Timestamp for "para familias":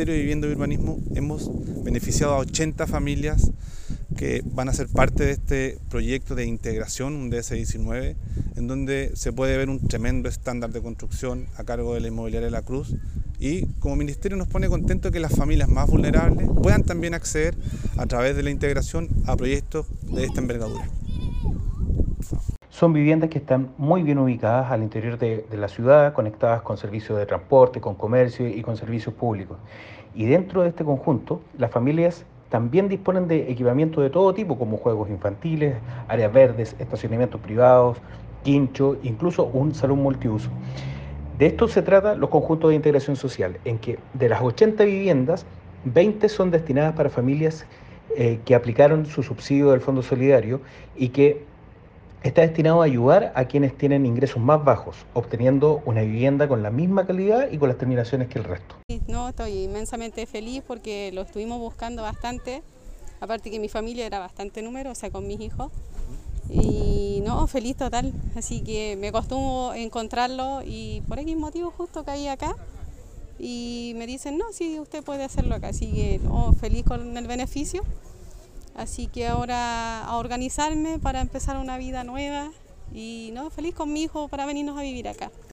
46.94-47.66